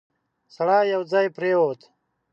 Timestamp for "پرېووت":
1.37-1.79